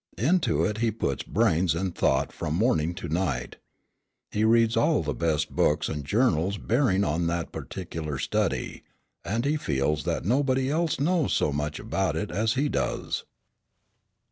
Into 0.17 0.63
it 0.65 0.79
he 0.79 0.89
puts 0.89 1.21
brains 1.21 1.75
and 1.75 1.93
thought 1.93 2.31
from 2.33 2.55
morning 2.55 2.95
to 2.95 3.07
night. 3.07 3.57
He 4.31 4.43
reads 4.43 4.75
all 4.75 5.03
the 5.03 5.13
best 5.13 5.51
books 5.55 5.87
and 5.87 6.03
journals 6.03 6.57
bearing 6.57 7.03
on 7.03 7.27
that 7.27 7.51
particular 7.51 8.17
study, 8.17 8.81
and 9.23 9.45
he 9.45 9.57
feels 9.57 10.03
that 10.05 10.25
nobody 10.25 10.71
else 10.71 10.99
knows 10.99 11.33
so 11.33 11.53
much 11.53 11.77
about 11.77 12.15
it 12.15 12.31
as 12.31 12.53
he 12.53 12.67
does. 12.67 13.25